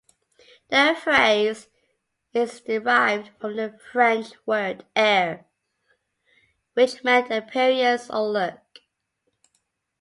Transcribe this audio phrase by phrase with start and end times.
[0.69, 1.67] The phrase
[2.33, 5.45] is derived from the French word "air"
[6.73, 8.61] which meant appearance or look.